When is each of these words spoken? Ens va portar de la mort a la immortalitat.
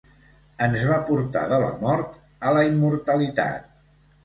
Ens 0.67 0.85
va 0.91 0.97
portar 1.09 1.43
de 1.51 1.59
la 1.65 1.69
mort 1.83 2.17
a 2.51 2.57
la 2.59 2.65
immortalitat. 2.73 3.73